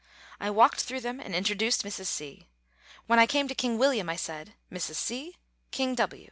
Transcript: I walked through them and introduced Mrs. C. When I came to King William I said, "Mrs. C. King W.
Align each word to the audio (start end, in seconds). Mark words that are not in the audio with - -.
I 0.39 0.49
walked 0.49 0.79
through 0.81 1.01
them 1.01 1.19
and 1.19 1.35
introduced 1.35 1.83
Mrs. 1.83 2.07
C. 2.07 2.47
When 3.05 3.19
I 3.19 3.27
came 3.27 3.47
to 3.47 3.53
King 3.53 3.77
William 3.77 4.09
I 4.09 4.15
said, 4.15 4.55
"Mrs. 4.71 4.95
C. 4.95 5.37
King 5.69 5.93
W. 5.93 6.19